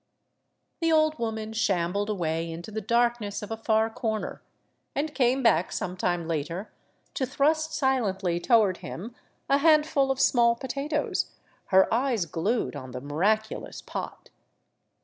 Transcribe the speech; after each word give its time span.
The 0.79 0.91
old 0.91 1.19
woman 1.19 1.53
shambled 1.53 2.09
away 2.09 2.51
into 2.51 2.71
the 2.71 2.81
darkness 2.81 3.43
of 3.43 3.51
a 3.51 3.57
far 3.57 3.87
corner, 3.91 4.41
and 4.95 5.13
came 5.13 5.43
back 5.43 5.71
some 5.71 5.95
time 5.95 6.27
later 6.27 6.73
to 7.13 7.23
thrust 7.27 7.73
silently 7.75 8.39
toward 8.39 8.77
him 8.77 9.13
a 9.47 9.59
handful 9.59 10.09
of 10.09 10.19
small 10.19 10.55
potatoes, 10.55 11.33
her 11.65 11.87
eyes 11.93 12.25
glued 12.25 12.75
on 12.75 12.93
the 12.93 12.99
miraculous 12.99 13.79
pot. 13.79 14.31